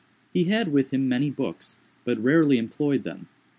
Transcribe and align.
He 0.33 0.45
had 0.45 0.69
with 0.73 0.91
him 0.91 1.07
many 1.07 1.29
books, 1.29 1.77
but 2.05 2.17
rarely 2.17 2.57
employed 2.57 3.03
them. 3.03 3.27